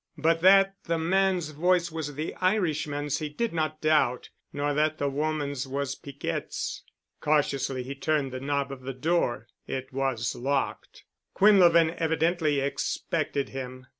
[0.17, 5.07] But that the man's voice was the Irishman's he did not doubt, nor that the
[5.09, 6.81] woman's was Piquette's.
[7.19, 9.45] Cautiously he turned the knob of the door.
[9.67, 11.03] It was locked.
[11.35, 13.85] Quinlevin evidently expected him.